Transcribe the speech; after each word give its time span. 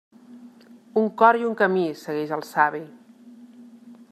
Un 1.01 1.03
cor 1.21 1.39
i 1.41 1.45
un 1.49 1.53
camí 1.59 1.83
segueix 2.05 2.33
el 2.39 2.45
savi. 2.53 2.85